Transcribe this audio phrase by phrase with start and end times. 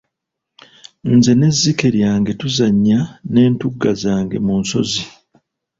[1.13, 2.99] Nze n'ezzike lyange tuzanya
[3.31, 5.03] n'entugga zange mu nsozi.